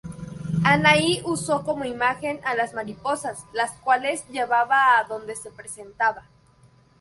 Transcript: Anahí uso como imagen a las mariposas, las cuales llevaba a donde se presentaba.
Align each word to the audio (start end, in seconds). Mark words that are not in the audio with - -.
Anahí 0.63 1.21
uso 1.25 1.63
como 1.63 1.85
imagen 1.85 2.39
a 2.43 2.55
las 2.55 2.73
mariposas, 2.73 3.45
las 3.53 3.73
cuales 3.73 4.27
llevaba 4.29 4.97
a 4.97 5.03
donde 5.03 5.35
se 5.35 5.51
presentaba. 5.51 6.25